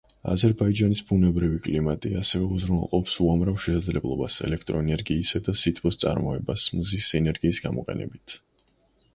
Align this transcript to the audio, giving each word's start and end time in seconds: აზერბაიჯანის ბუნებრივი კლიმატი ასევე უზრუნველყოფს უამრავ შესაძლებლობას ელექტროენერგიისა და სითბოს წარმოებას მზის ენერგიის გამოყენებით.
აზერბაიჯანის 0.33 1.01
ბუნებრივი 1.09 1.59
კლიმატი 1.65 2.13
ასევე 2.21 2.47
უზრუნველყოფს 2.55 3.17
უამრავ 3.25 3.59
შესაძლებლობას 3.65 4.39
ელექტროენერგიისა 4.47 5.43
და 5.49 5.57
სითბოს 5.65 6.03
წარმოებას 6.05 6.67
მზის 6.79 7.11
ენერგიის 7.21 7.61
გამოყენებით. 7.69 8.41